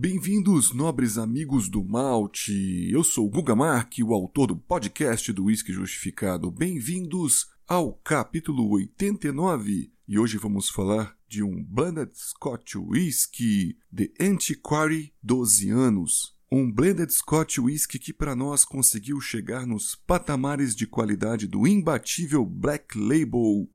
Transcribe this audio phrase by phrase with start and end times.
[0.00, 2.88] Bem-vindos, nobres amigos do malte.
[2.90, 6.50] Eu sou Guga Mark, o autor do podcast do Whisky Justificado.
[6.50, 15.12] Bem-vindos ao capítulo 89 e hoje vamos falar de um Blended Scotch Whisky de Antiquary
[15.22, 16.34] 12 anos.
[16.50, 22.46] Um Blended Scotch Whisky que para nós conseguiu chegar nos patamares de qualidade do imbatível
[22.46, 23.68] Black Label.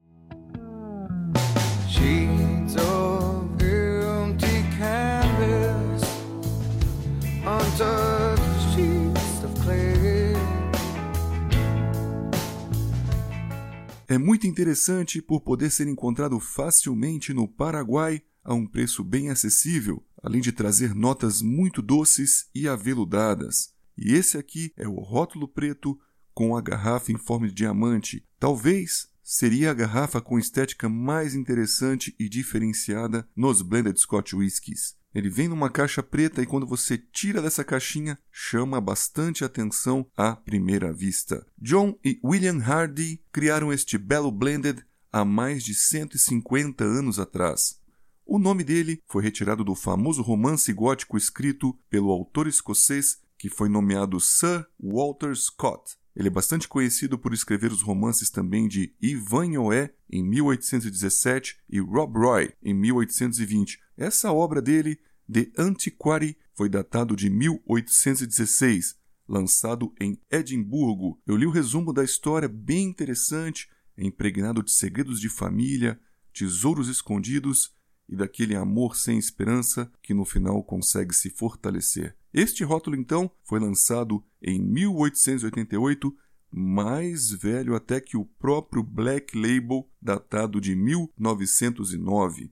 [14.08, 20.06] É muito interessante por poder ser encontrado facilmente no Paraguai a um preço bem acessível,
[20.22, 23.74] além de trazer notas muito doces e aveludadas.
[23.98, 26.00] E esse aqui é o rótulo preto
[26.36, 28.24] com a garrafa em forma de diamante.
[28.40, 34.96] Talvez seria a garrafa com estética mais interessante e diferenciada nos blended Scotch whiskies.
[35.16, 40.36] Ele vem numa caixa preta e quando você tira dessa caixinha, chama bastante atenção à
[40.36, 41.48] primeira vista.
[41.58, 47.80] John e William Hardy criaram este belo blended há mais de 150 anos atrás.
[48.26, 53.70] O nome dele foi retirado do famoso romance gótico escrito pelo autor escocês que foi
[53.70, 55.96] nomeado Sir Walter Scott.
[56.16, 59.48] Ele é bastante conhecido por escrever os romances também de Ivan
[60.10, 63.80] em 1817, e Rob Roy, em 1820.
[63.98, 64.98] Essa obra dele,
[65.32, 68.96] The Antiquary, foi datado de 1816,
[69.28, 71.20] lançado em Edimburgo.
[71.28, 76.00] Eu li o resumo da história, bem interessante, é impregnado de segredos de família,
[76.34, 77.74] tesouros escondidos
[78.08, 82.16] e daquele amor sem esperança que no final consegue se fortalecer.
[82.38, 86.14] Este rótulo, então, foi lançado em 1888,
[86.52, 92.52] mais velho até que o próprio Black Label, datado de 1909.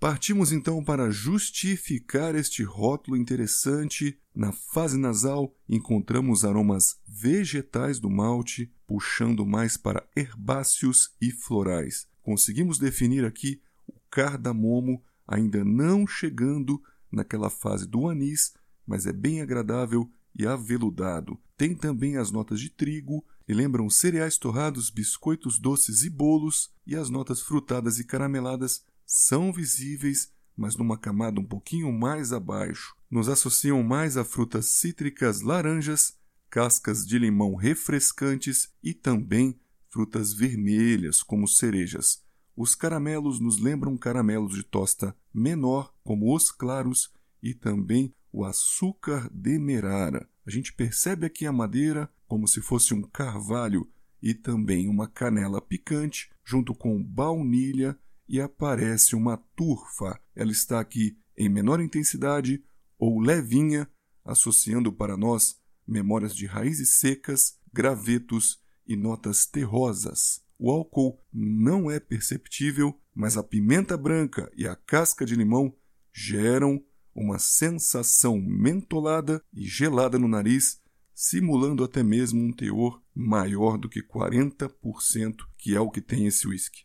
[0.00, 4.18] Partimos então para justificar este rótulo interessante.
[4.34, 12.08] Na fase nasal, encontramos aromas vegetais do malte, puxando mais para herbáceos e florais.
[12.22, 18.54] Conseguimos definir aqui o cardamomo, ainda não chegando naquela fase do anis,
[18.86, 21.38] mas é bem agradável e aveludado.
[21.56, 26.96] Tem também as notas de trigo, e lembram cereais torrados, biscoitos doces e bolos, e
[26.96, 32.94] as notas frutadas e carameladas são visíveis, mas numa camada um pouquinho mais abaixo.
[33.10, 36.14] Nos associam mais a frutas cítricas laranjas,
[36.48, 42.21] cascas de limão refrescantes e também frutas vermelhas, como cerejas.
[42.56, 49.28] Os caramelos nos lembram caramelos de tosta menor, como os claros, e também o açúcar
[49.32, 50.28] demerara.
[50.46, 53.88] A gente percebe aqui a madeira como se fosse um carvalho
[54.22, 57.98] e também uma canela picante, junto com baunilha
[58.28, 60.18] e aparece uma turfa.
[60.34, 62.62] Ela está aqui em menor intensidade
[62.98, 63.88] ou levinha,
[64.24, 70.42] associando para nós memórias de raízes secas, gravetos e notas terrosas.
[70.64, 75.74] O álcool não é perceptível, mas a pimenta branca e a casca de limão
[76.12, 76.80] geram
[77.12, 80.80] uma sensação mentolada e gelada no nariz,
[81.12, 86.46] simulando até mesmo um teor maior do que 40%, que é o que tem esse
[86.46, 86.84] whisky.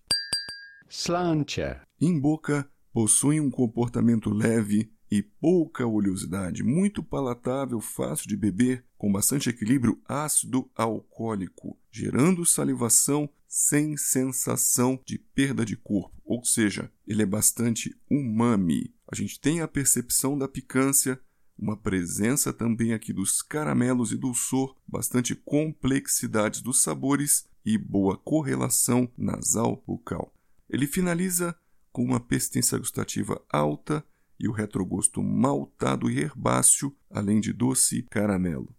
[0.89, 1.83] Slantia.
[2.01, 9.12] Em boca, possui um comportamento leve e pouca oleosidade, muito palatável, fácil de beber, com
[9.12, 17.25] bastante equilíbrio ácido-alcoólico, gerando salivação sem sensação de perda de corpo, ou seja, ele é
[17.25, 18.94] bastante umami.
[19.09, 21.19] A gente tem a percepção da picância,
[21.57, 29.09] uma presença também aqui dos caramelos e dulçor, bastante complexidade dos sabores e boa correlação
[29.18, 30.34] nasal-bucal.
[30.69, 31.56] Ele finaliza
[31.91, 34.06] com uma persistência gustativa alta
[34.39, 38.75] e o retrogosto maltado e herbáceo, além de doce caramelo.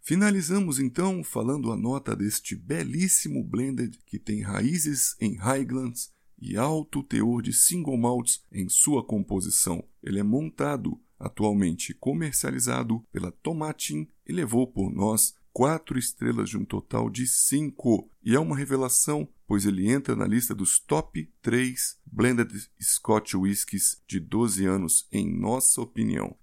[0.00, 7.02] Finalizamos então falando a nota deste belíssimo blended que tem raízes em Highlands e alto
[7.02, 9.82] teor de single malts em sua composição.
[10.02, 16.64] Ele é montado, atualmente comercializado pela Tomatin e levou por nós quatro estrelas de um
[16.64, 18.10] total de cinco.
[18.24, 22.50] E é uma revelação, pois ele entra na lista dos top 3 blended
[22.82, 26.36] Scotch whiskies de 12 anos, em nossa opinião.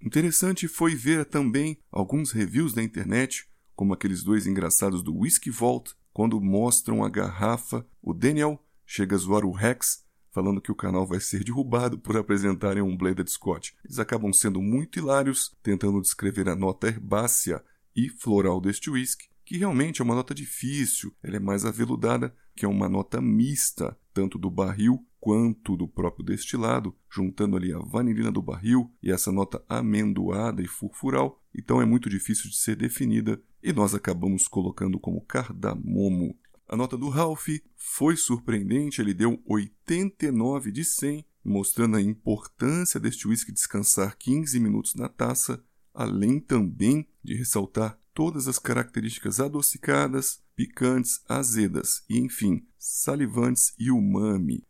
[0.00, 5.94] Interessante foi ver também alguns reviews na internet, como aqueles dois engraçados do Whisky Vault,
[6.12, 11.06] quando mostram a garrafa, o Daniel chega a zoar o Rex, falando que o canal
[11.06, 13.72] vai ser derrubado por apresentarem um Blended Scotch.
[13.84, 17.64] Eles acabam sendo muito hilários, tentando descrever a nota herbácea
[17.94, 22.64] e floral deste whisky, que realmente é uma nota difícil, ela é mais aveludada, que
[22.64, 28.30] é uma nota mista, tanto do barril quanto do próprio destilado, juntando ali a vanilina
[28.30, 33.42] do barril e essa nota amendoada e furfural, então é muito difícil de ser definida
[33.62, 36.36] e nós acabamos colocando como cardamomo.
[36.68, 43.26] A nota do Ralph foi surpreendente, ele deu 89 de 100, mostrando a importância deste
[43.26, 45.64] whisky descansar 15 minutos na taça,
[45.94, 54.64] além também de ressaltar todas as características adocicadas, picantes, azedas e, enfim, salivantes e umami.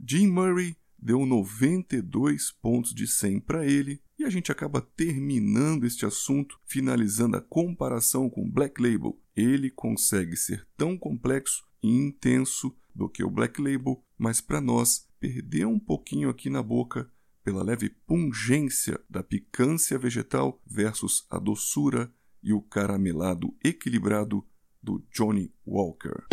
[0.00, 6.06] Jim Murray deu 92 pontos de 100 para ele e a gente acaba terminando este
[6.06, 9.20] assunto, finalizando a comparação com Black Label.
[9.36, 15.06] Ele consegue ser tão complexo e intenso do que o Black Label, mas para nós
[15.20, 17.10] perdeu um pouquinho aqui na boca
[17.44, 22.12] pela leve pungência da picância vegetal versus a doçura
[22.42, 24.44] e o caramelado equilibrado
[24.82, 26.24] do Johnny Walker.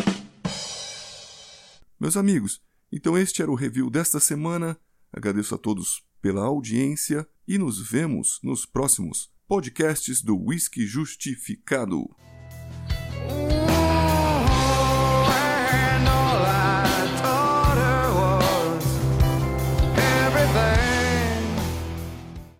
[1.99, 2.61] Meus amigos,
[2.91, 4.77] então este era o review desta semana.
[5.11, 12.09] Agradeço a todos pela audiência e nos vemos nos próximos podcasts do Whisky Justificado.